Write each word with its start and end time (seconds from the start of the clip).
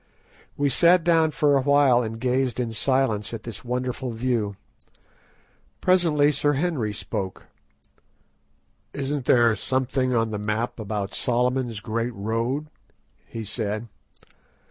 We 0.57 0.69
sat 0.69 1.03
down 1.03 1.29
for 1.29 1.55
a 1.55 1.61
while 1.61 2.01
and 2.01 2.19
gazed 2.19 2.59
in 2.59 2.73
silence 2.73 3.35
at 3.35 3.43
this 3.43 3.63
wonderful 3.63 4.13
view. 4.13 4.55
Presently 5.79 6.31
Sir 6.31 6.53
Henry 6.53 6.91
spoke. 6.91 7.45
"Isn't 8.93 9.25
there 9.25 9.55
something 9.55 10.15
on 10.15 10.31
the 10.31 10.39
map 10.39 10.79
about 10.79 11.13
Solomon's 11.13 11.81
Great 11.81 12.15
Road?" 12.15 12.71
he 13.27 13.43
said. 13.43 13.89